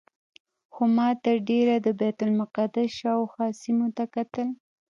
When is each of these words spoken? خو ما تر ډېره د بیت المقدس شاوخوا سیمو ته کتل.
خو 0.73 0.83
ما 0.95 1.07
تر 1.25 1.35
ډېره 1.49 1.75
د 1.85 1.87
بیت 1.99 2.17
المقدس 2.25 2.89
شاوخوا 2.99 3.47
سیمو 3.61 3.87
ته 3.97 4.03
کتل. 4.15 4.47